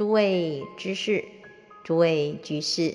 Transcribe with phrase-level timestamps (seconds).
[0.00, 1.26] 诸位知识，
[1.84, 2.94] 诸位居士，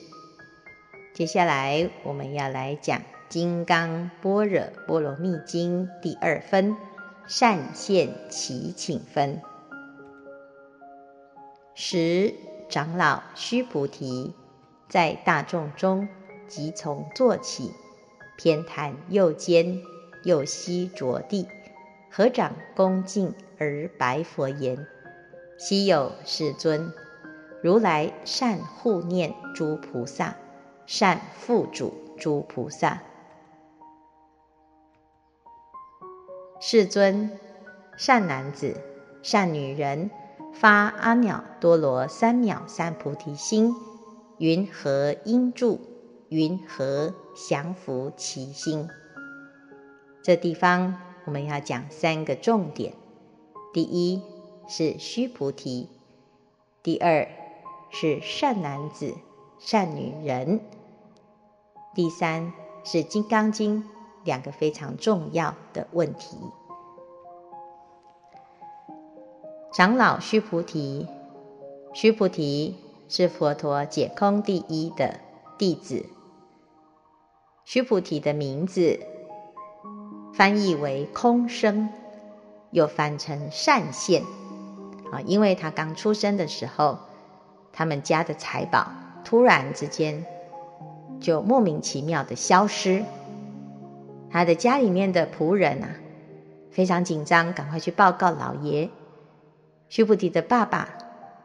[1.14, 2.98] 接下来我们要来讲
[3.30, 6.76] 《金刚般若波罗蜜经》第二分
[7.28, 9.40] 善现其请分。
[11.76, 12.34] 十
[12.70, 14.34] 长老须菩提
[14.90, 16.08] 在大众中
[16.48, 17.72] 即从坐起，
[18.36, 19.80] 偏袒右肩，
[20.24, 21.48] 右膝着地，
[22.10, 24.88] 合掌恭敬而白佛言。
[25.58, 26.92] 希有世尊，
[27.64, 30.36] 如来善护念诸菩萨，
[30.86, 33.02] 善付嘱诸菩萨。
[36.60, 37.32] 世尊，
[37.98, 38.76] 善男子、
[39.24, 40.12] 善女人，
[40.54, 43.74] 发阿耨多罗三藐三菩提心，
[44.38, 45.80] 云何应住？
[46.28, 47.14] 云何
[47.50, 48.90] 降伏其心？
[50.22, 52.94] 这地方我们要讲三个重点。
[53.74, 54.35] 第一。
[54.68, 55.90] 是须菩提，
[56.82, 57.28] 第二
[57.90, 59.16] 是善男子、
[59.60, 60.60] 善女人，
[61.94, 63.84] 第三是《金刚经》
[64.24, 66.38] 两个非常重要的问题。
[69.74, 71.08] 长老须菩提，
[71.94, 72.76] 须菩提
[73.08, 75.20] 是佛陀解空第一的
[75.58, 76.06] 弟子。
[77.66, 79.00] 须菩提的名字
[80.34, 81.90] 翻译为空生，
[82.72, 84.24] 又翻成善现。
[85.12, 87.00] 啊，因为他刚出生的时候，
[87.72, 88.92] 他们家的财宝
[89.24, 90.26] 突然之间
[91.20, 93.04] 就莫名其妙的消失，
[94.30, 95.90] 他的家里面的仆人啊
[96.72, 98.90] 非常紧张，赶快去报告老爷。
[99.88, 100.90] 须菩提的爸爸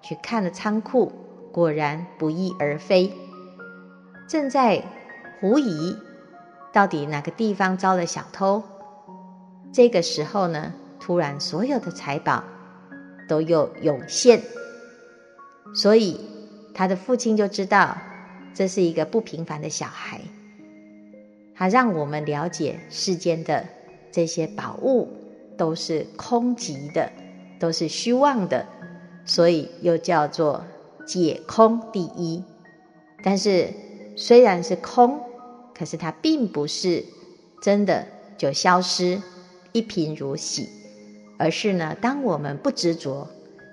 [0.00, 1.12] 去看了仓库，
[1.52, 3.12] 果然不翼而飞，
[4.26, 4.82] 正在
[5.40, 5.96] 狐疑
[6.72, 8.62] 到底哪个地方遭了小偷。
[9.72, 12.42] 这个时候呢，突然所有的财宝。
[13.30, 14.42] 都有涌现，
[15.72, 16.18] 所以
[16.74, 17.96] 他的父亲就知道
[18.52, 20.20] 这是一个不平凡的小孩。
[21.54, 23.64] 他让我们了解世间的
[24.10, 25.06] 这些宝物
[25.56, 27.12] 都是空寂的，
[27.60, 28.66] 都是虚妄的，
[29.24, 30.64] 所以又叫做
[31.06, 32.42] 解空第一。
[33.22, 33.68] 但是
[34.16, 35.20] 虽然是空，
[35.72, 37.04] 可是它并不是
[37.62, 38.04] 真的
[38.36, 39.22] 就消失，
[39.70, 40.79] 一贫如洗。
[41.40, 43.26] 而是呢，当我们不执着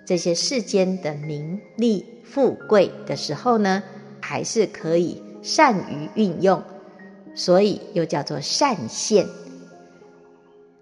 [0.05, 3.83] 这些世间的名利富贵的时候呢，
[4.22, 6.63] 还是可以善于运用，
[7.35, 9.28] 所以又叫做善现。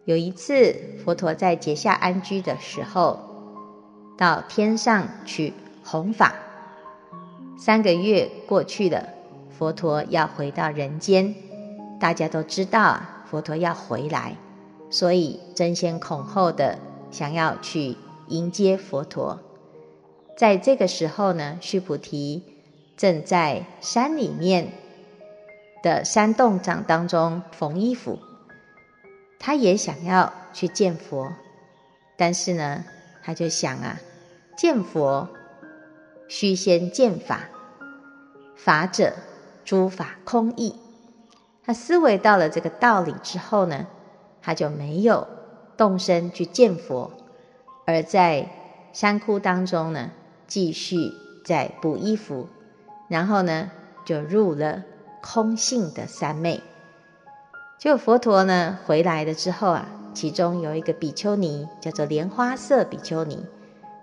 [0.03, 3.19] 有一次，佛陀在结夏安居的时候，
[4.15, 5.53] 到天上去
[5.83, 6.35] 弘法，
[7.57, 9.09] 三个月过去了，
[9.57, 11.33] 佛陀要回到人间，
[11.99, 14.37] 大家都知道啊，佛陀要回来。
[14.95, 16.79] 所以争先恐后的
[17.11, 17.97] 想要去
[18.29, 19.41] 迎接佛陀，
[20.37, 22.41] 在这个时候呢，须菩提
[22.95, 24.71] 正在山里面
[25.83, 28.19] 的山洞长当中缝衣服，
[29.37, 31.33] 他也想要去见佛，
[32.15, 32.85] 但是呢，
[33.21, 33.99] 他就想啊，
[34.55, 35.27] 见佛
[36.29, 37.49] 须先见法，
[38.55, 39.11] 法者
[39.65, 40.73] 诸法空义。
[41.65, 43.87] 他思维到了这个道理之后呢，
[44.45, 45.27] 他就没有
[45.75, 47.11] 动身去见佛，
[47.87, 48.47] 而在
[48.93, 50.11] 山窟当中呢，
[50.45, 51.11] 继续
[51.43, 52.47] 在补衣服，
[53.09, 53.71] 然后呢，
[54.05, 54.83] 就入了
[55.19, 56.61] 空性的三昧。
[57.79, 63.43] 就佛陀呢回来了之后啊，其中有一个比丘尼叫做莲花色比丘尼，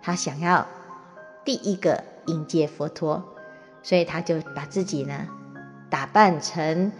[0.02, 0.66] 他想要
[1.44, 3.22] 第一个迎接佛陀，
[3.80, 5.28] 所以他就把自己呢
[5.88, 6.90] 打扮成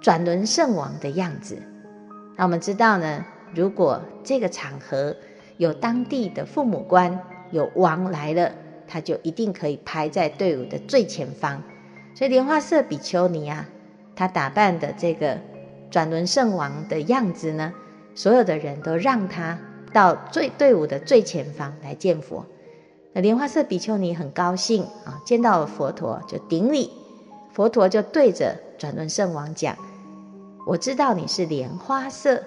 [0.00, 1.60] 转轮圣王的样子。
[2.36, 3.24] 那我们知道呢，
[3.54, 5.16] 如果这个场合
[5.56, 7.18] 有当地的父母官，
[7.50, 8.52] 有王来了，
[8.86, 11.62] 他就一定可以排在队伍的最前方。
[12.14, 13.66] 所以莲花色比丘尼啊，
[14.14, 15.38] 他打扮的这个
[15.90, 17.72] 转轮圣王的样子呢，
[18.14, 19.58] 所有的人都让他
[19.92, 22.44] 到最队伍的最前方来见佛。
[23.14, 26.90] 那莲花色比丘尼很高兴啊，见到了佛陀就顶礼，
[27.52, 29.74] 佛陀就对着转轮圣王讲。
[30.66, 32.42] 我知道你是莲花色，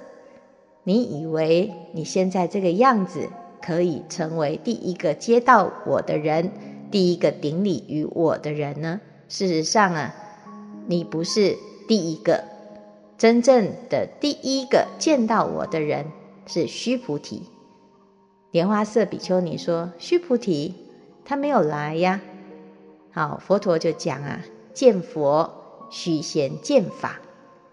[0.84, 3.30] 你以为你现在这个样子
[3.62, 6.52] 可以成为第一个接到我的人，
[6.92, 9.00] 第一个顶礼于我的人呢？
[9.30, 10.14] 事实上啊，
[10.88, 11.56] 你不是
[11.88, 12.44] 第一个，
[13.18, 16.08] 真正的第一个见到我的人
[16.46, 17.44] 是须菩提。
[18.52, 20.76] 莲花色比丘尼说：“须菩提
[21.24, 22.20] 他没有来呀。”
[23.14, 24.42] 好，佛陀就讲啊
[24.76, 27.22] ：“见佛须先见法。”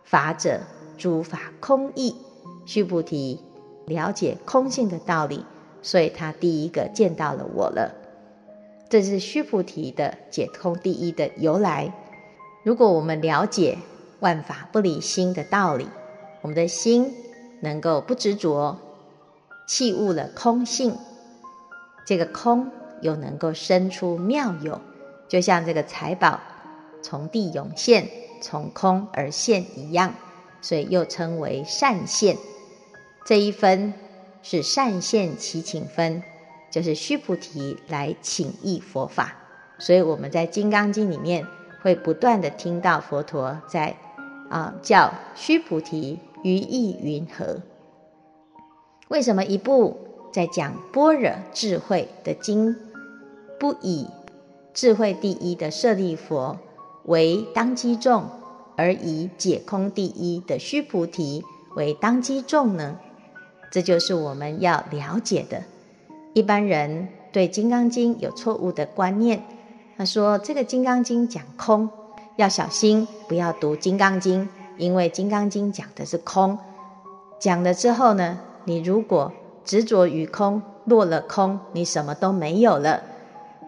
[0.06, 0.60] 法者，
[0.96, 2.16] 诸法空义。
[2.64, 3.40] 须菩提
[3.86, 5.44] 了解空性的道理，
[5.82, 7.94] 所以他第一个见到了我了。
[8.88, 11.92] 这是须菩提的解空第一的由来。
[12.64, 13.78] 如果我们了解
[14.20, 15.86] 万法不离心的道理，
[16.42, 17.12] 我们的心
[17.60, 18.78] 能够不执着，
[19.68, 20.96] 弃悟了空性，
[22.04, 22.70] 这个空
[23.00, 24.80] 又能够生出妙有，
[25.28, 26.40] 就像这个财宝
[27.02, 28.08] 从地涌现，
[28.40, 30.14] 从空而现一样，
[30.60, 32.36] 所以又称为善现。
[33.24, 33.94] 这一分
[34.42, 36.22] 是善现祈请分。
[36.68, 39.34] 就是须菩提来请益佛法，
[39.78, 41.46] 所以我们在《金刚经》里面
[41.80, 43.96] 会不断地听到佛陀在
[44.50, 47.62] 啊叫须菩提于意云何？
[49.08, 49.96] 为什么一部
[50.32, 52.76] 在讲般若智慧的经，
[53.58, 54.08] 不以
[54.74, 56.58] 智慧第一的舍利佛
[57.06, 58.24] 为当机众，
[58.76, 61.44] 而以解空第一的须菩提
[61.74, 62.96] 为当机众呢？
[63.70, 65.62] 这就是我们要了解的。
[66.34, 69.42] 一般人对《金刚经》有错误的观念，
[69.96, 71.88] 他说这个《金刚经》讲空，
[72.36, 74.44] 要小心不要读《金刚经》，
[74.76, 76.58] 因为《金刚经》讲的是空。
[77.38, 79.32] 讲了之后呢，你如果
[79.64, 83.02] 执着于空，落了空，你什么都没有了。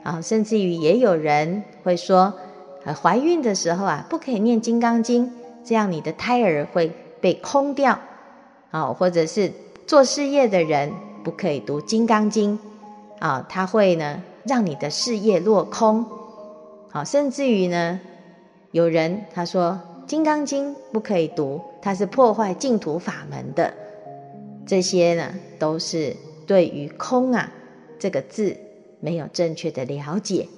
[0.03, 2.33] 啊，甚至于也有人会说，
[2.85, 5.27] 呃，怀孕的时候啊，不可以念《金刚经》，
[5.65, 7.99] 这样你的胎儿会被空掉。
[8.71, 9.53] 啊，或者是
[9.87, 10.93] 做事业的人。
[11.25, 12.59] 不可以读《金刚经》，
[13.23, 16.07] 啊，它会呢让你的事业落空，
[16.91, 18.01] 好，甚至于呢，
[18.71, 23.75] 有人他说《金刚经》不可以读，它是破坏净土法门的，
[24.65, 26.17] 这些呢都是
[26.47, 27.53] 对于“空”啊
[27.99, 28.57] 这个字
[29.01, 30.49] 没有正确的了解，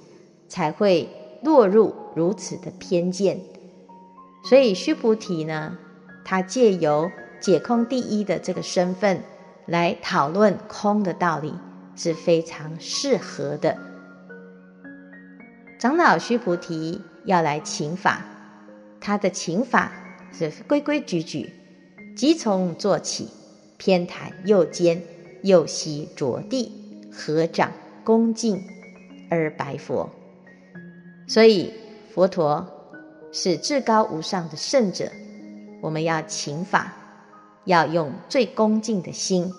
[0.47, 1.09] 才会
[1.41, 3.39] 落入如此的偏见。
[4.43, 5.77] 所以须菩提呢，
[6.25, 9.23] 他借由解空第一的这个身份。
[9.67, 11.53] 来讨论空的道理
[11.95, 13.77] 是非常适合的。
[15.79, 18.25] 长老须菩提要来请法，
[18.99, 19.91] 他的请法
[20.33, 21.53] 是规规矩矩，
[22.17, 23.29] 即从坐起，
[23.77, 25.03] 偏袒右肩，
[25.43, 26.71] 右膝着地，
[27.13, 27.71] 合掌
[28.03, 28.61] 恭敬
[29.29, 30.09] 而白佛。
[31.27, 31.71] 所以
[32.13, 32.67] 佛陀
[33.31, 35.11] 是至高无上的圣者，
[35.81, 36.93] 我们要请法。
[37.65, 39.53] 要用最恭敬的心，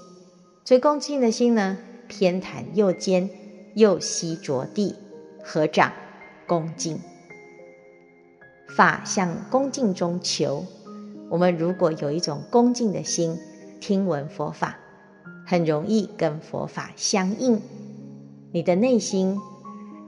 [0.64, 1.78] 最恭敬的心呢，
[2.08, 3.30] 偏袒右肩，
[3.74, 4.96] 右膝着地，
[5.44, 5.92] 合掌
[6.48, 6.98] 恭敬。
[8.76, 10.66] 法向恭敬中求。
[11.30, 13.38] 我们如果有一种恭敬的心，
[13.80, 14.76] 听闻佛法，
[15.46, 17.62] 很容易跟佛法相应。
[18.50, 19.38] 你的内心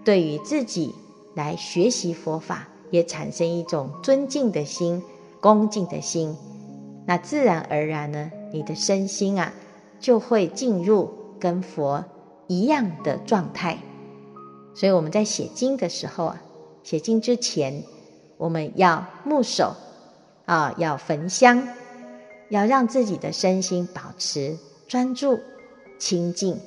[0.05, 0.93] 对于自己
[1.35, 5.03] 来学习佛法，也产生一种尊敬的心、
[5.41, 6.37] 恭敬的心。
[7.07, 9.53] 那自然而然呢，你的身心啊，
[10.01, 12.05] 就会进入跟佛
[12.47, 13.79] 一样的状态。
[14.75, 16.43] 所以我们在写经的时候啊，
[16.83, 17.85] 写经之前，
[18.37, 19.75] 我们要沐手
[20.47, 21.69] 啊，要焚香，
[22.49, 24.57] 要让自己的身心保持
[24.89, 25.41] 专注、
[25.99, 26.59] 清净，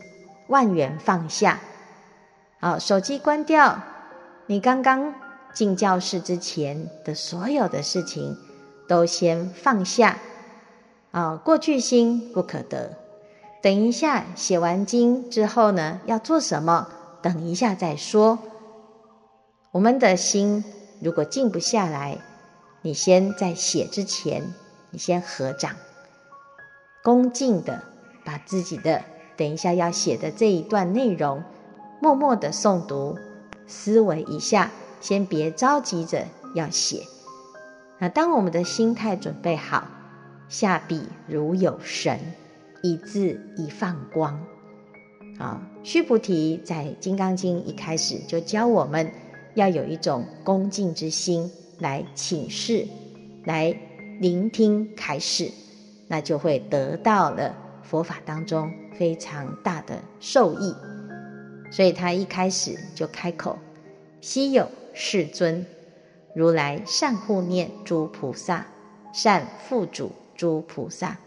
[0.47, 1.59] 万缘放下。
[2.59, 3.81] 好，手机关掉，
[4.49, 5.13] 你刚刚
[5.53, 8.37] 进教室之前的所有的事情，
[8.87, 10.17] 都先放下。
[11.11, 12.97] 啊，过去心不可得。
[13.61, 16.87] 等一下写完经之后呢，要做什么？
[17.21, 18.39] 等一下再说。
[19.71, 20.63] 我们的心
[21.01, 22.17] 如果静不下来，
[22.81, 24.53] 你先在写之前，
[24.91, 25.75] 你先合掌，
[27.03, 27.83] 恭敬的
[28.23, 29.03] 把自己的
[29.35, 31.43] 等一下要写的这一段内容，
[31.99, 33.17] 默默的诵读，
[33.67, 37.03] 思维一下，先别着急着要写。
[37.99, 39.87] 那当我们的心态准备好。
[40.49, 42.17] 下笔如有神，
[42.81, 44.41] 一字一放光。
[45.37, 49.11] 啊，须菩提在《金刚经》一开始就教我们
[49.55, 52.87] 要有一种恭敬之心来请示，
[53.43, 53.77] 来
[54.21, 55.51] 聆听开示，
[56.07, 60.73] 那就会得到了佛法当中非常大的受益。
[61.69, 63.57] 所以他一开始就开口
[64.21, 65.65] ：“稀有世尊，
[66.33, 68.65] 如来善护念诸菩萨，
[69.13, 71.17] 善付嘱。”诸菩萨，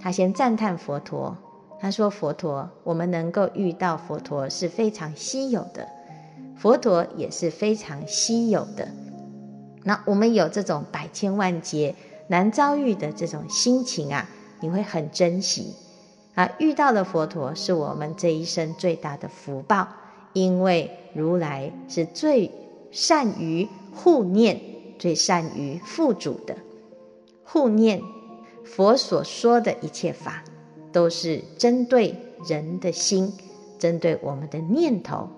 [0.00, 1.36] 他先赞叹佛陀。
[1.80, 5.88] 他说：“佛陀，我们能够遇到佛陀是非常稀有的，
[6.56, 8.88] 佛陀也是非常稀有的。
[9.82, 11.96] 那我们有这种百千万劫
[12.28, 14.28] 难遭遇的这种心情啊，
[14.60, 15.74] 你会很珍惜
[16.38, 16.50] 啊。
[16.58, 19.88] 遇到了佛陀，是我们这一生最大的福报，
[20.32, 22.50] 因为如来是最
[22.90, 24.60] 善于护念、
[24.98, 26.56] 最善于护主的
[27.42, 28.00] 护念。”
[28.64, 30.44] 佛所说的一切法，
[30.92, 32.14] 都是针对
[32.46, 33.32] 人的心，
[33.78, 35.30] 针对我们的念头，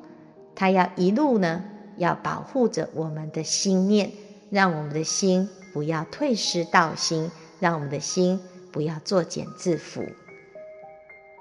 [0.57, 1.63] 他要一路呢，
[1.97, 4.11] 要保护着我们的心念，
[4.51, 7.31] 让我们的心不要退失道心，
[7.61, 8.41] 让我们的心
[8.73, 10.05] 不要作茧自缚。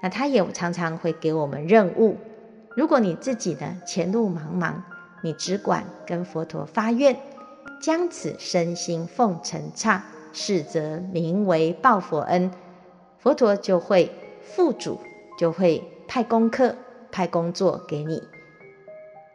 [0.02, 2.16] 那他也常常会给我们任务。
[2.76, 4.74] 如果你自己呢，前路茫茫，
[5.22, 7.16] 你只管跟佛陀发愿，
[7.82, 10.02] 将此身心奉承刹，
[10.32, 12.50] 是则名为报佛恩。
[13.18, 14.98] 佛陀就会付主，
[15.38, 16.74] 就会派功课、
[17.12, 18.22] 派工作给你。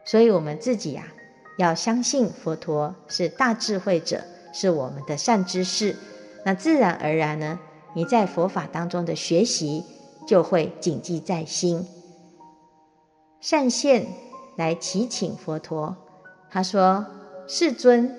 [0.06, 1.14] 所以，我们自己呀、啊，
[1.58, 4.22] 要相信佛陀是大智慧者，
[4.54, 5.96] 是我们的善知识。
[6.44, 7.60] 那自然而然呢，
[7.94, 9.84] 你在佛法当中的学习。
[10.26, 11.86] 就会谨记在心。
[13.42, 14.08] 善现
[14.56, 15.96] 来祈请佛陀，
[16.50, 17.06] 他说
[17.48, 18.16] ：“世尊，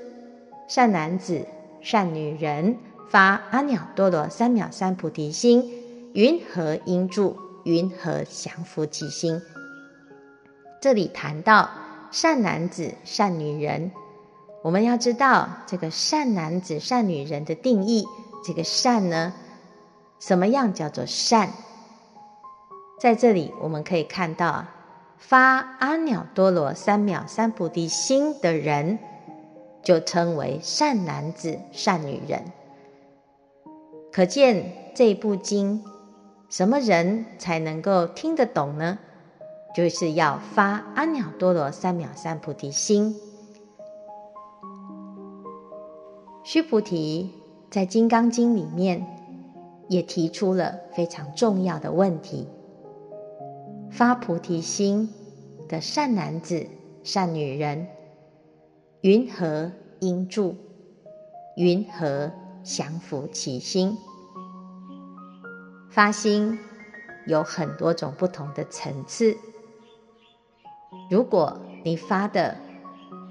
[0.69, 1.47] 善男子、
[1.81, 2.77] 善女人
[3.09, 5.73] 发阿耨多罗三藐三菩提心，
[6.13, 7.37] 云何应住？
[7.65, 9.43] 云何降伏其心？”
[10.81, 11.69] 这里谈到
[12.13, 13.91] 善男子、善女人，
[14.63, 18.07] 我们要知道这个善男子、善女人的定义。
[18.45, 19.33] 这个善呢，
[20.21, 21.51] 什么样叫做善？
[22.99, 24.65] 在这里，我们可以看到，
[25.19, 28.99] 发阿耨多罗三藐三菩提心的人，
[29.83, 32.43] 就称为善男子、善女人。
[34.11, 35.85] 可见这部经，
[36.49, 38.99] 什么人才能够听得懂呢？
[39.75, 43.15] 就是要发阿耨多罗三藐三菩提心。
[46.43, 47.31] 须菩提
[47.71, 49.07] 在《金刚经》里面
[49.89, 52.49] 也提出了非常重要的问题。
[53.97, 55.09] 发菩提心
[55.71, 56.67] 的善男子、
[57.03, 57.87] 善女人，
[59.01, 60.55] 云何应住？
[61.57, 62.31] 云何
[62.63, 63.97] 降伏其心？
[65.89, 66.59] 发心
[67.27, 69.35] 有很多种不同的层次。
[71.11, 72.55] 如果你发的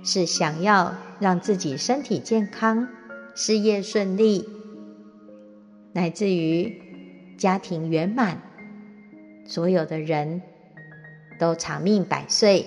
[0.04, 2.88] 是想要让自己身体健康、
[3.36, 4.50] 事业顺利，
[5.94, 8.42] 乃至于家庭圆满，
[9.46, 10.42] 所有的人。
[11.40, 12.66] 都长命百岁，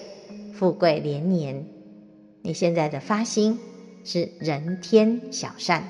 [0.54, 1.66] 富贵连年。
[2.42, 3.58] 你现在的发心
[4.04, 5.84] 是人天小善，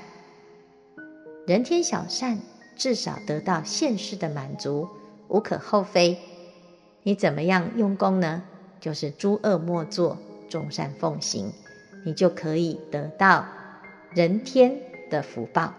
[1.45, 2.39] 人天小善
[2.75, 4.87] 至少得到现世的满足，
[5.27, 6.17] 无可厚非。
[7.03, 8.43] 你怎么样用功呢？
[8.79, 10.17] 就是诸恶莫作，
[10.49, 11.51] 众善奉行，
[12.05, 13.45] 你就可以得到
[14.13, 14.77] 人天
[15.09, 15.73] 的福报。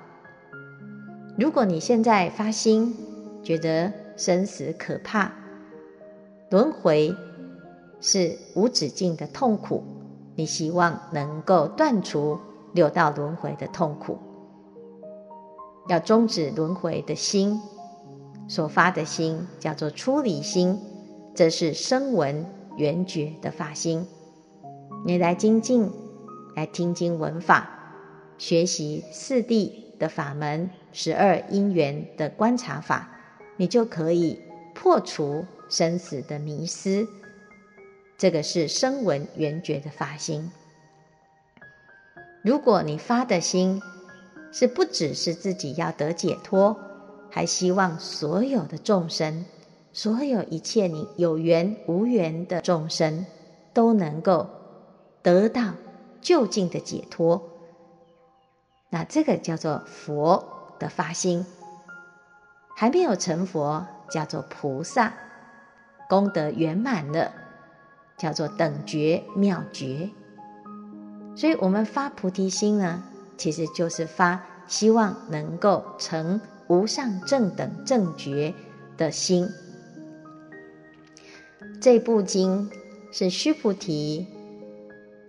[1.39, 2.95] 如果你现在发心，
[3.43, 5.33] 觉得生死可怕，
[6.51, 7.15] 轮回
[8.01, 9.85] 是无止境的痛苦，
[10.35, 12.41] 你希望能够断除
[12.73, 14.19] 六道轮回的痛苦，
[15.89, 17.61] 要终止轮回的心
[18.49, 20.77] 所发的心叫做出离心，
[21.37, 22.45] 这是声闻
[22.77, 24.05] 缘觉的发心。
[25.07, 25.89] 你来精进，
[26.57, 27.71] 来听经闻法，
[28.39, 33.09] 学习四谛的法门，十二因缘的观察法，
[33.57, 34.43] 你就可以
[34.75, 35.45] 破除。
[35.71, 37.09] 生死的迷思，
[38.19, 40.51] 这个是声闻缘觉的发心。
[42.43, 43.81] 如果你发的心
[44.53, 46.77] 是不只是自己要得解脱，
[47.31, 49.47] 还希望所有的众生，
[49.93, 53.25] 所有一切你有缘无缘的众生
[53.73, 54.49] 都能够
[55.23, 55.75] 得到
[56.21, 57.43] 就近的解脱，
[58.89, 61.47] 那这个叫做佛的发心。
[62.77, 65.13] 还没有成佛，叫做菩萨。
[66.11, 67.33] 功德圆满了，
[68.19, 70.11] 叫做等觉妙觉。
[71.37, 73.05] 所以，我们发菩提心呢，
[73.39, 78.53] 其实就是发希望能够成无上正等正觉
[78.97, 79.49] 的心。
[81.81, 82.69] 这部经
[83.13, 84.27] 是须菩提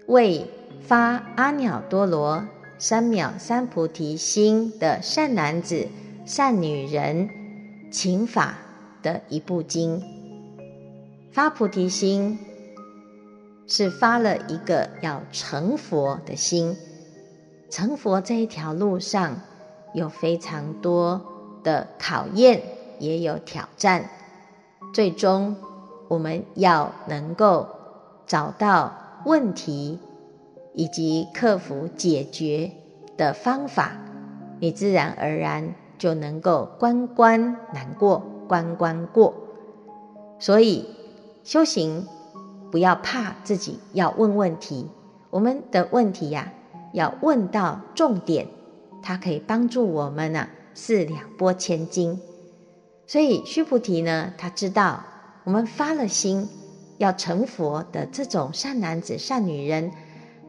[0.08, 0.50] 为
[0.82, 2.44] 发阿耨多罗
[2.80, 5.88] 三藐三菩提心的善男子、
[6.26, 7.30] 善女人
[7.92, 8.58] 请法
[9.04, 10.02] 的一部经。
[11.34, 12.38] 发菩提心
[13.66, 16.76] 是发了一个要成佛的心，
[17.70, 19.40] 成佛这一条路上
[19.94, 21.22] 有非常多
[21.64, 22.62] 的考验，
[23.00, 24.10] 也有挑战。
[24.94, 25.56] 最终，
[26.10, 27.70] 我们要能够
[28.28, 30.00] 找到问题
[30.74, 32.72] 以及克服解决
[33.16, 33.94] 的方法，
[34.60, 39.34] 你自然而然就能够关关难过关关过。
[40.38, 41.00] 所以。
[41.44, 42.08] 修行
[42.72, 44.88] 不要怕自己要问问题，
[45.30, 46.54] 我们的问题呀、
[46.94, 48.48] 要问到重点，
[49.02, 52.20] 它可以帮助我们呢、啊，四两拨千斤。
[53.08, 55.04] 所以须菩提呢，他知道
[55.44, 56.48] 我们发了心
[56.98, 59.92] 要成佛的这种善男子、善女人，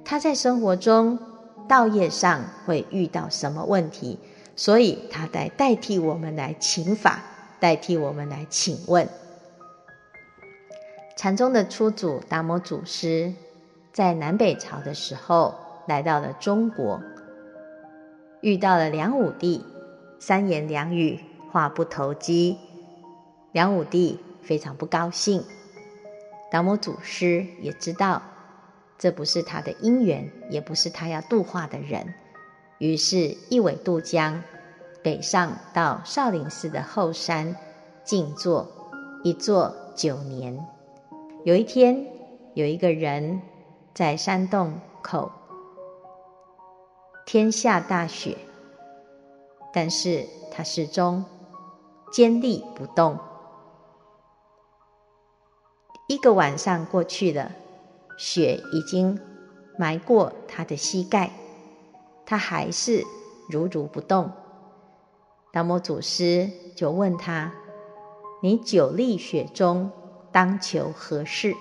[0.05, 1.19] 他在生活中
[1.67, 4.19] 道业上会遇到什么问题？
[4.55, 7.23] 所以他来代替我们来请法，
[7.59, 9.09] 代替我们来请问。
[11.23, 13.33] 禅宗的初祖达摩祖师
[13.93, 15.55] 在南北朝的时候
[15.87, 17.00] 来到了中国，
[18.41, 19.64] 遇到了梁武帝，
[20.19, 21.21] 三言两语
[21.52, 22.59] 话不投机，
[23.52, 25.45] 梁武帝非常不高兴。
[26.50, 28.21] 达摩祖师也知道
[28.99, 32.14] 这不是他的因缘，也不是他要度化的人，
[32.79, 34.43] 于是一苇渡江，
[35.05, 37.55] 北上到少林寺的后山
[38.02, 38.67] 静坐，
[39.23, 40.59] 一坐九年。
[41.45, 42.07] 有一天，
[42.55, 43.43] 有一个人
[43.93, 45.33] 在山洞口，
[47.27, 48.39] 天下大雪，
[49.75, 51.25] 但是他始终
[52.13, 53.19] 坚立不动。
[56.07, 57.51] 一个晚上过去了，
[58.17, 59.19] 雪已经
[59.77, 61.33] 埋过他的膝盖，
[62.25, 63.03] 他还是
[63.51, 64.31] 如如不动。
[65.53, 67.53] 达摩祖师就问他
[68.45, 69.91] ：“你久立雪中？”
[70.33, 71.55] 当求何事？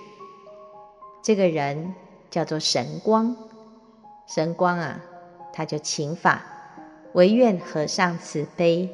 [1.22, 1.94] 这个人
[2.30, 3.36] 叫做神光，
[4.26, 5.00] 神光啊，
[5.52, 6.42] 他就请法，
[7.12, 8.88] 唯愿和尚慈悲，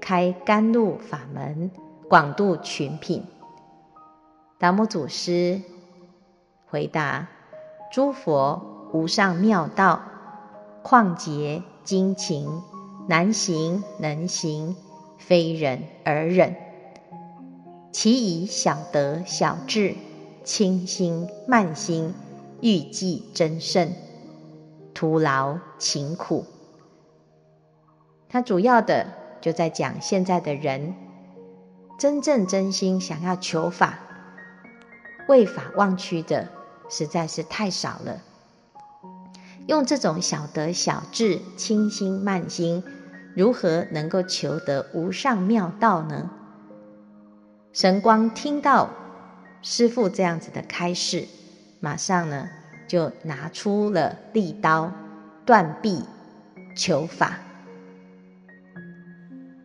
[0.00, 1.70] 开甘露法门，
[2.08, 3.26] 广度群品。
[4.56, 5.60] 达摩祖师
[6.66, 7.26] 回答：
[7.92, 10.00] 诸佛无上妙道，
[10.84, 12.62] 旷劫精勤，
[13.08, 14.76] 难行能行，
[15.18, 16.54] 非忍而忍。
[17.94, 19.94] 其以小德小智，
[20.42, 22.12] 轻心慢心，
[22.60, 23.92] 欲济增胜，
[24.92, 26.44] 徒劳勤苦。
[28.28, 29.06] 他主要的
[29.40, 30.96] 就在讲现在的人，
[31.96, 34.00] 真正真心想要求法，
[35.28, 36.48] 为法忘躯的
[36.90, 38.20] 实在是太少了。
[39.68, 42.82] 用这种小德小智、轻心慢心，
[43.36, 46.28] 如何能够求得无上妙道呢？
[47.74, 48.88] 神光听到
[49.60, 51.26] 师父这样子的开示，
[51.80, 52.48] 马上呢
[52.86, 54.92] 就拿出了利刀，
[55.44, 56.04] 断臂
[56.76, 57.40] 求法。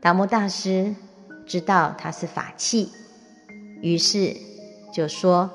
[0.01, 0.95] 达摩大师
[1.45, 2.91] 知道他是法器，
[3.79, 4.35] 于是
[4.91, 5.47] 就说：“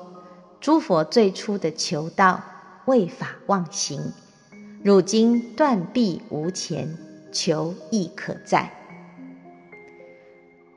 [0.61, 2.41] 诸佛最初的求道
[2.85, 4.13] 为法忘形，
[4.81, 6.97] 如今断臂无钱，
[7.33, 8.71] 求亦可在。”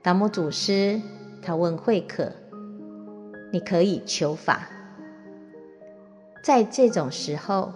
[0.02, 1.00] 达摩祖师。
[1.42, 2.32] 他问慧可
[3.52, 4.68] ：“你可以求法？”
[6.44, 7.72] 在这种时候，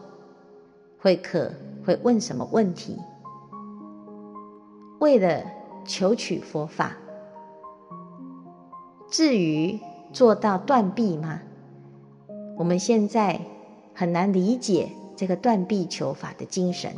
[0.98, 1.51] 慧可
[1.85, 2.98] 会问什么问题？
[5.01, 5.42] 为了
[5.85, 6.96] 求取佛法，
[9.11, 9.79] 至于
[10.12, 11.40] 做到断臂吗？
[12.57, 13.40] 我们现在
[13.94, 16.94] 很难理解这个断臂求法的精神。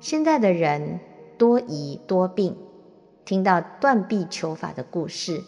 [0.00, 1.00] 现在的人
[1.36, 2.56] 多疑多病。
[3.28, 5.44] 听到断臂求法的故事，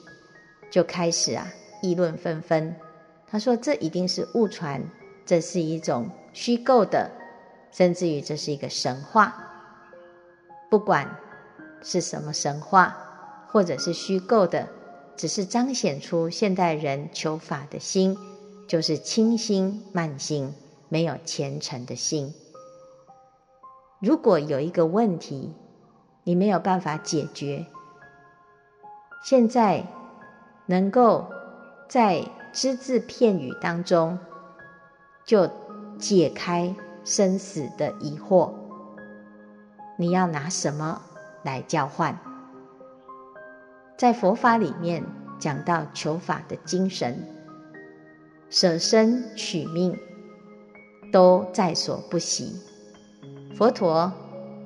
[0.71, 2.77] 就开始啊议论纷纷。
[3.27, 4.85] 他说：“这一定是误传，
[5.25, 7.11] 这是一种虚构的，
[7.73, 9.35] 甚至于这是一个神话。
[10.69, 11.09] 不管
[11.83, 12.95] 是什么神话，
[13.49, 14.69] 或者是虚构的，
[15.17, 18.15] 只是彰显出现代人求法的心，
[18.69, 20.53] 就是轻心慢心，
[20.91, 22.35] 没有虔诚的心。
[24.01, 25.55] 如果有一个问题，
[26.31, 27.67] 你没有办法解决。
[29.21, 29.85] 现在
[30.67, 31.27] 能够
[31.89, 34.17] 在只字片语当中
[35.25, 35.51] 就
[35.99, 38.53] 解开生死的疑惑，
[39.99, 41.03] 你要拿什么
[41.43, 42.17] 来交换？
[43.99, 45.05] 在佛法里面
[45.41, 47.27] 讲到求法的精神，
[48.51, 49.99] 舍身取命
[51.13, 52.55] 都在所不惜。
[53.57, 54.13] 佛陀。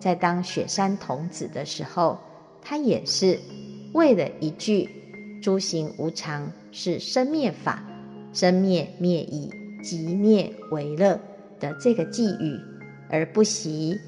[0.04, 2.18] 在当雪山童子的时候，
[2.60, 3.40] 他也是
[3.94, 4.86] 为了一句
[5.42, 7.82] “诸行无常，是生灭法，
[8.30, 9.50] 生灭灭已，
[9.82, 11.18] 即灭为乐”
[11.58, 12.60] 的这个偈语，
[13.08, 13.98] 而不惜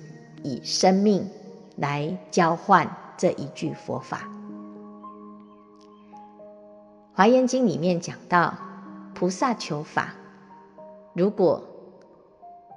[0.42, 1.26] 以生命
[1.76, 4.28] 来交换这一句佛法。
[7.14, 8.52] 《华严经》里面讲到，
[9.14, 10.14] 菩萨求法，
[11.14, 11.66] 如果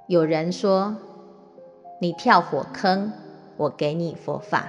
[0.08, 0.96] 有人说，
[2.02, 3.12] 你跳火坑，
[3.58, 4.68] 我给你佛法。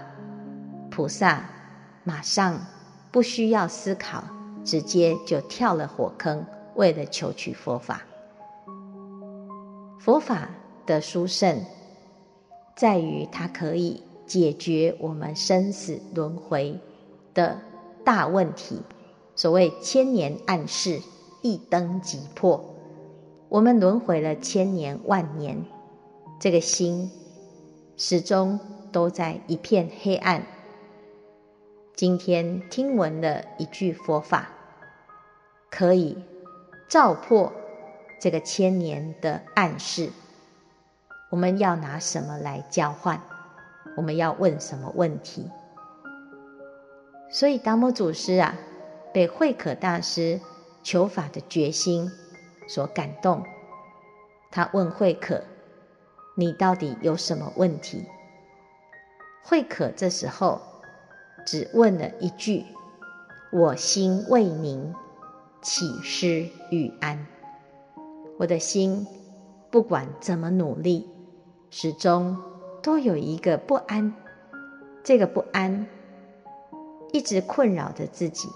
[0.90, 1.46] 菩萨
[2.04, 2.60] 马上
[3.10, 4.22] 不需要思考，
[4.66, 8.02] 直接就跳了火坑，为了求取佛法。
[9.98, 10.50] 佛法
[10.86, 11.64] 的殊胜，
[12.76, 16.78] 在于它可以解决我们生死轮回
[17.34, 17.58] 的
[18.04, 18.82] 大问题，
[19.38, 21.00] 所谓千年暗室，
[21.42, 22.76] 一灯即破。
[23.48, 25.64] 我们轮回了千年万年，
[26.42, 27.10] 这个心
[28.04, 28.60] 始终
[28.92, 30.44] 都在一片黑暗。
[31.94, 34.50] 今天听闻了一句佛法，
[35.70, 36.18] 可以
[36.90, 37.54] 照破
[38.20, 40.10] 这个千年的暗室。
[41.30, 43.22] 我们要拿什么来交换？
[43.96, 45.52] 我们要问什么问题？
[47.30, 48.56] 所以达摩祖师啊，
[49.14, 50.42] 被慧可大师
[50.82, 52.10] 求法的决心
[52.68, 53.44] 所感动。
[54.50, 55.44] 他问慧可
[56.36, 58.06] ：“你到底有什么问题？”
[59.44, 60.62] 慧可这时候
[61.46, 62.66] 只问了一句
[63.52, 64.94] ：“我心未宁，
[65.62, 67.26] 乞施与安？”
[68.38, 69.06] 我的心
[69.70, 71.10] 不管怎么努力，
[71.70, 72.38] 始终
[72.82, 74.14] 都有一个不安，
[75.04, 75.88] 这个不安
[77.12, 78.50] 一直困扰着自己。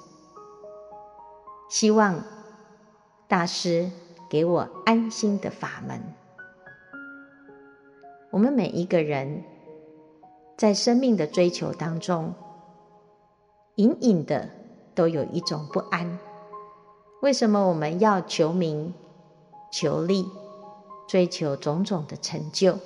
[1.70, 2.24] 希望
[3.28, 3.92] 大师
[4.30, 6.02] 给我安心的法门。
[8.36, 9.46] 我们每一个人
[10.58, 12.34] 在生命的追求当中，
[13.76, 14.50] 隐隐的
[14.94, 16.20] 都有一种不安。
[17.22, 18.94] 为什么我们要求名、
[19.72, 20.26] 求利、
[21.08, 22.78] 追求种种的成就？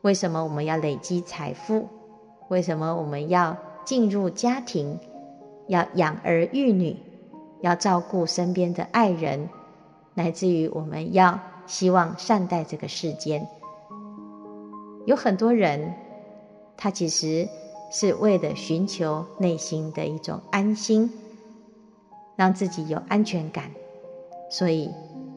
[0.00, 1.86] 为什么我们要累积财富？
[2.48, 4.98] 为什么我们要进入家庭，
[5.68, 6.96] 要养儿育女，
[7.60, 9.46] 要照顾身边的爱人，
[10.14, 13.46] 乃至于我们要希望善待这个世间？
[15.06, 15.94] 有很多人，
[16.76, 17.48] 他其实
[17.90, 21.12] 是为了寻求内心的一种安心，
[22.36, 23.70] 让自己有安全感，
[24.50, 24.90] 所以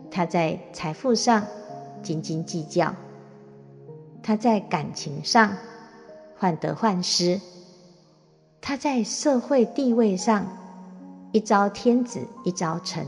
[0.09, 1.45] 他在财富上
[2.01, 2.93] 斤斤计较。
[4.23, 5.55] 他在感情上
[6.37, 7.39] 患得患失，
[8.59, 10.45] 他在社会地位上
[11.31, 13.05] 一朝天子一朝臣，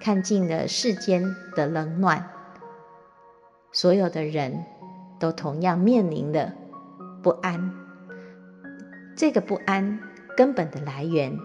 [0.00, 1.22] 看尽了世间
[1.54, 2.28] 的冷暖，
[3.70, 4.64] 所有的人
[5.18, 6.52] 都同样面临了
[7.22, 7.72] 不安。
[9.16, 9.98] 这个不安
[10.36, 11.38] 根本的来源，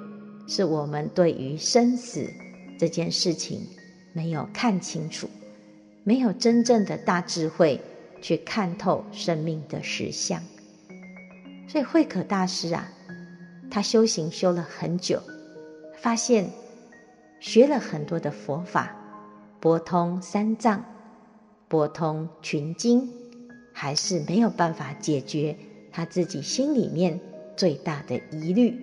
[0.47, 2.29] 是我们对于生死
[2.79, 3.61] 这件事情
[4.13, 5.29] 没有看清楚，
[6.03, 7.81] 没有真正的大智慧。
[8.23, 10.43] 去看透生命的实相，
[11.67, 12.87] 所以慧可大师啊，
[13.71, 15.19] 他修行修了很久，
[15.97, 16.47] 发现
[17.39, 18.95] 学了很多的佛法，
[19.59, 20.85] 博通三藏，
[21.67, 23.11] 博通群经，
[23.73, 25.55] 还是没有办法解决
[25.91, 27.19] 他自己心里面
[27.55, 28.79] 最大的疑虑，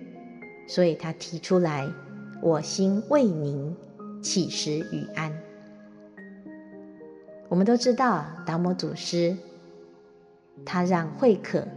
[0.67, 1.87] 所以他提出来
[2.41, 3.75] ：“我心未宁，
[4.21, 5.31] 起时与安？”
[7.49, 9.35] 我们都知道，达摩祖师
[10.65, 11.67] 他让慧可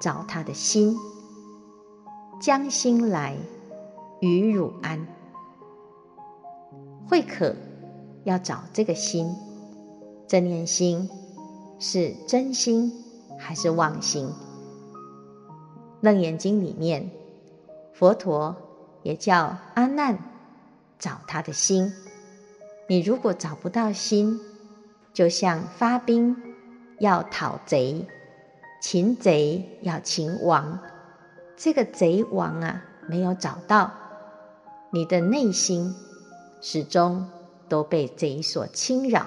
[0.00, 0.96] 找他的心，
[2.40, 3.36] 将心来
[4.20, 5.06] 与汝安。
[7.06, 7.54] 慧可
[8.24, 9.34] 要找这个心，
[10.26, 11.08] 这念心
[11.78, 12.92] 是真心
[13.38, 14.30] 还是妄心？
[16.00, 17.10] 楞严经里面，
[17.92, 18.56] 佛陀
[19.02, 20.18] 也叫阿难
[20.98, 21.92] 找他的心。
[22.88, 24.40] 你如果找不到心，
[25.12, 26.36] 就像发兵
[26.98, 28.06] 要讨贼，
[28.80, 30.78] 擒贼要擒王，
[31.56, 33.92] 这个贼王啊没有找到，
[34.90, 35.94] 你的内心
[36.60, 37.28] 始终
[37.68, 39.26] 都被贼所侵扰。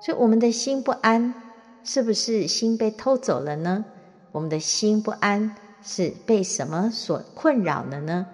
[0.00, 1.34] 所以我们的心不安，
[1.82, 3.84] 是不是心被偷走了呢？
[4.32, 8.26] 我们的心不安是被什么所困扰了呢？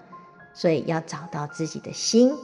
[0.55, 2.35] 所以要找到自己的心，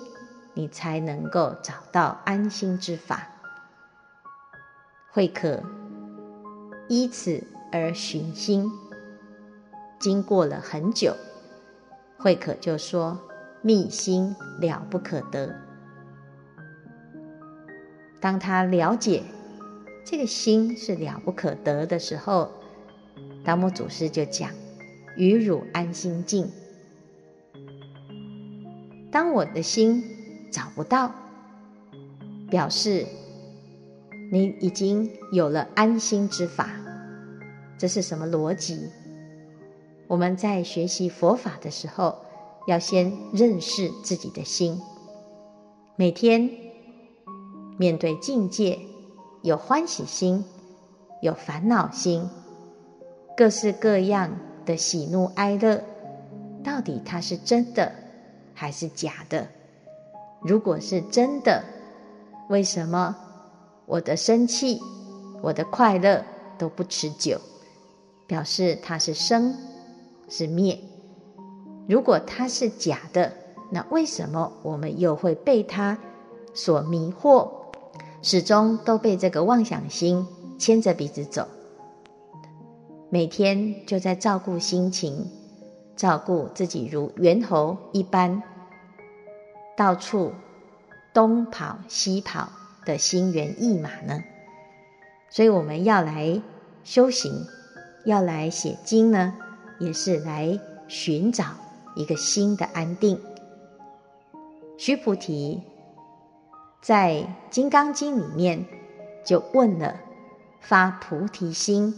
[0.55, 3.29] 你才能够找到安心之法。
[5.11, 5.63] 慧可
[6.89, 8.71] 依此而寻心，
[9.99, 11.15] 经过了很久，
[12.17, 13.21] 慧可就说
[13.61, 15.55] ：“觅心了不可得。”
[18.21, 19.23] 当他了解
[20.05, 22.51] 这个心是了不可得的时候，
[23.45, 24.51] 达摩祖师就讲
[25.17, 26.51] ：“与汝安心境。”
[29.11, 30.05] 当我的心
[30.51, 31.15] 找不到，
[32.51, 33.07] 表示。
[34.31, 36.69] 你已经有了安心之法，
[37.79, 38.91] 这是什么逻辑？
[40.07, 42.15] 我们在学习佛法的时候，
[42.67, 44.79] 要先认识自己的心。
[45.97, 46.51] 每天
[47.79, 48.79] 面对境界，
[49.43, 50.45] 有欢喜心，
[51.23, 52.29] 有烦恼心，
[53.37, 54.33] 各式各样
[54.67, 55.83] 的喜怒哀乐，
[56.65, 57.93] 到底它是真的
[58.53, 59.47] 还是假的？
[60.43, 61.65] 如果是真的，
[62.49, 63.17] 为什么？
[63.87, 64.81] 我的生气，
[65.41, 66.25] 我的快乐
[66.59, 67.41] 都不持久，
[68.27, 69.57] 表示它是生
[70.29, 70.79] 是灭。
[71.89, 73.33] 如果它是假的，
[73.71, 75.97] 那为什么我们又会被它
[76.53, 77.49] 所迷惑，
[78.21, 80.27] 始终都被这个妄想心
[80.59, 81.47] 牵着鼻子走？
[83.11, 85.27] 每天就在照顾心情，
[85.97, 88.43] 照顾自己如猿猴一般，
[89.77, 90.33] 到处
[91.15, 92.51] 东跑西跑
[92.85, 94.23] 的心猿意马呢？
[95.31, 96.43] 所以我们要来
[96.85, 97.33] 修行，
[98.05, 99.35] 要来写经呢，
[99.79, 101.45] 也是来寻找
[101.95, 103.19] 一个心的安定。
[104.77, 105.63] 须菩提
[106.81, 107.13] 在
[107.51, 108.65] 《金刚经》里面
[109.25, 109.97] 就问了
[110.61, 111.95] 发菩提心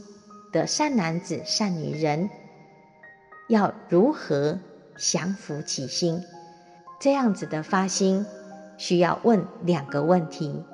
[0.52, 2.30] 的善男子、善女人，
[3.48, 4.58] 要如何
[4.96, 6.22] 降伏其心？
[6.98, 8.26] 这样子的发心，
[8.76, 10.64] 需要问两个问题。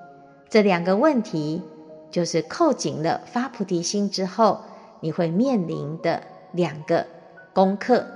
[0.49, 1.62] 这两个问题
[2.11, 4.61] 就是扣紧了发菩提心之后，
[5.01, 7.07] 你会面临的两个
[7.53, 8.07] 功课。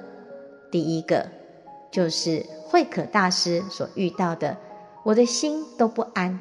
[0.71, 1.27] 第一个
[1.91, 4.57] 就是慧可大师所遇到的，
[5.03, 6.41] 我的心都不安，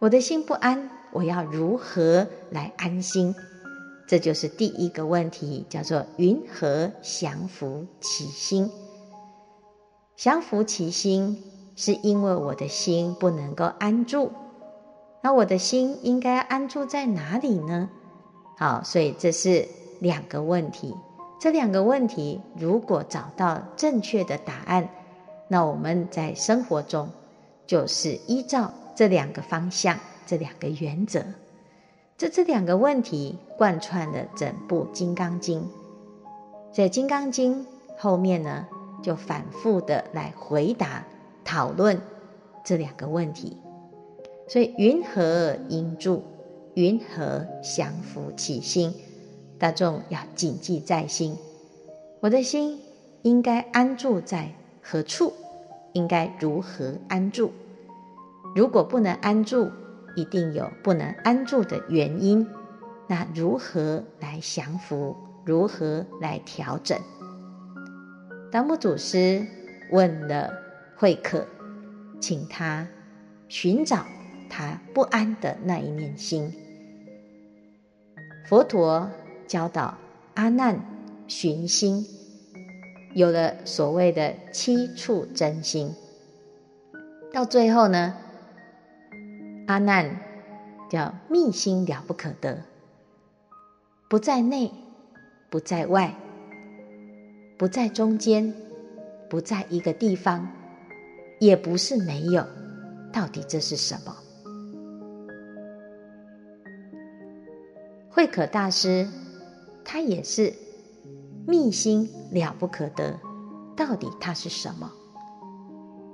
[0.00, 3.34] 我的心不安，我要如何来安心？
[4.06, 8.70] 这就是第一个问题，叫做云何降服其心？
[10.16, 11.42] 降服其心，
[11.76, 14.32] 是因为我的心不能够安住。
[15.22, 17.88] 那我的心应该安住在哪里呢？
[18.58, 19.66] 好，所以这是
[20.00, 20.94] 两个问题。
[21.40, 24.88] 这两个问题，如果找到正确的答案，
[25.48, 27.08] 那我们在生活中
[27.66, 31.24] 就是依照这两个方向、这两个原则，
[32.16, 35.60] 这这两个问题贯穿了整部《金刚经》。
[36.72, 37.62] 在《金刚经》
[37.96, 38.66] 后面呢，
[39.02, 41.04] 就反复的来回答、
[41.44, 42.00] 讨论
[42.64, 43.56] 这两个问题。
[44.48, 46.22] 所以，云何应住？
[46.74, 48.92] 云何降伏其心？
[49.58, 51.38] 大众要谨记在心，
[52.20, 52.80] 我的心
[53.22, 54.50] 应该安住在
[54.82, 55.32] 何处？
[55.94, 57.50] 应该如何安住？
[58.54, 59.70] 如果不能安住，
[60.14, 62.46] 一定有不能安住的原因。
[63.08, 65.16] 那如何来降伏？
[65.46, 66.98] 如何来调整？
[68.52, 69.46] 达摩祖师
[69.90, 70.52] 问了
[70.96, 71.46] 慧可，
[72.20, 72.86] 请他
[73.48, 74.04] 寻找
[74.50, 76.52] 他不安的那一念心。
[78.46, 79.10] 佛陀。
[79.46, 79.98] 教导
[80.32, 80.80] 阿难
[81.28, 82.02] 寻心，
[83.14, 85.94] 有了所谓的七处真心。
[87.32, 88.14] 到最后呢，
[89.66, 90.20] 阿难
[90.90, 92.62] 叫密心了不可得，
[94.08, 94.70] 不在内，
[95.48, 96.14] 不在外，
[97.56, 98.52] 不在中间，
[99.30, 100.48] 不在一个地方，
[101.38, 102.44] 也不是没有。
[103.12, 104.16] 到底这是什么？
[108.10, 109.08] 慧可大师。
[109.86, 110.50] 他也是
[111.46, 113.18] 密心了不可得，
[113.76, 114.90] 到底它是什么？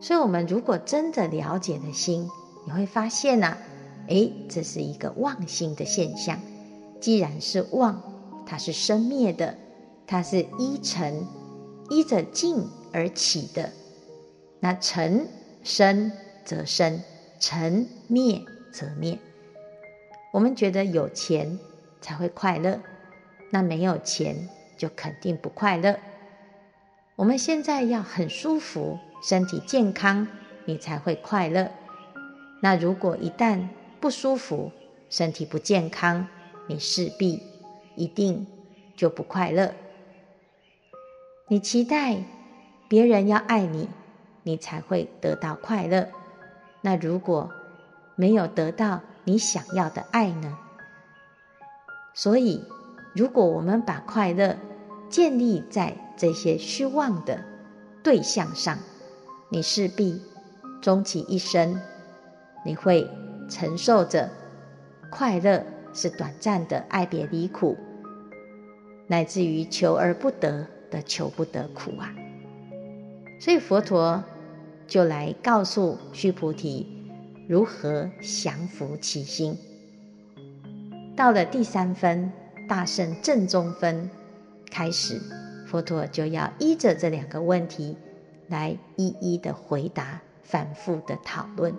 [0.01, 2.29] 所以，我们如果真的了解了心，
[2.65, 3.59] 你会发现呢、啊，
[4.09, 6.39] 诶，这是一个妄心的现象。
[7.01, 8.03] 既然是妄，
[8.47, 9.57] 它是生灭的，
[10.07, 11.27] 它是依尘
[11.91, 13.71] 依着境而起的。
[14.59, 15.29] 那尘
[15.63, 16.13] 生
[16.45, 17.03] 则生，
[17.39, 19.19] 尘灭则灭。
[20.33, 21.59] 我们觉得有钱
[22.01, 22.81] 才会快乐。
[23.51, 24.49] 那没有钱
[24.81, 25.99] 就肯定不快乐。
[27.15, 30.27] 我们现在要很舒服，身体健康，
[30.65, 31.71] 你才会快乐。
[32.63, 33.69] 那如果一旦
[34.01, 34.73] 不舒服，
[35.11, 36.27] 身体不健康，
[36.67, 37.43] 你势必
[37.95, 38.47] 一定
[38.97, 39.75] 就不快乐。
[41.49, 42.25] 你期待
[42.89, 43.91] 别人要爱你，
[44.45, 46.09] 你才会得到快乐。
[46.81, 47.53] 那如果
[48.17, 50.57] 没有得到你想要的爱呢？
[52.15, 52.65] 所以。
[53.13, 54.57] 如果我们把快乐
[55.11, 57.45] 建立在这些虚妄的
[58.03, 58.79] 对象上，
[59.51, 60.23] 你势必
[60.81, 61.79] 终其一生，
[62.65, 63.07] 你会
[63.49, 64.31] 承受着
[65.11, 67.77] 快乐是短暂的爱别离苦，
[69.09, 72.15] 乃至于求而不得的求不得苦啊！
[73.41, 74.23] 所以佛陀
[74.87, 76.87] 就来告诉须菩提
[77.49, 79.59] 如何降服其心。
[81.17, 82.33] 到了第三分。
[82.69, 84.09] 大圣正宗分
[84.71, 85.21] 开始，
[85.67, 87.97] 佛陀就要依着这两个问题
[88.49, 91.75] 来一一的回答，反复的讨论。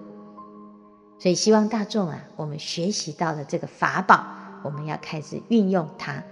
[1.19, 4.25] 所以希望大众啊，我们学习到了这个法宝，
[4.63, 6.23] 我们要开始运用它。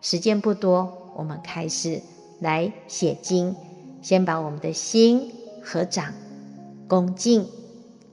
[0.00, 2.02] 时间不多，我们开始
[2.40, 3.56] 来写经，
[4.02, 5.32] 先把我们的心
[5.64, 6.12] 合掌、
[6.86, 7.48] 恭敬、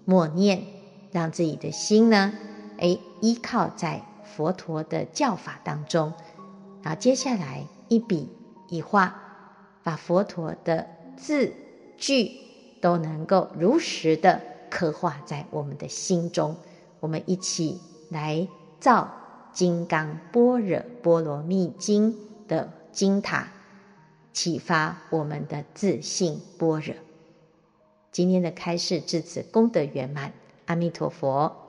[0.06, 0.64] 默念，
[1.12, 2.34] 让自己的心呢，
[2.78, 4.04] 哎，依靠在。
[4.36, 6.12] 佛陀的教法当中，
[6.84, 8.30] 然后接下来一笔
[8.68, 9.16] 一画，
[9.82, 11.54] 把佛陀的字
[11.98, 12.32] 句
[12.82, 16.58] 都能够如实的刻画在我们的心中。
[17.00, 18.48] 我们一起来
[18.80, 19.04] 造
[19.56, 22.14] 《金刚般若波罗蜜经》
[22.48, 23.48] 的经塔，
[24.34, 26.94] 启发我们的自信般若。
[28.12, 30.34] 今天的开示至此功德圆满，
[30.66, 31.63] 阿弥陀佛。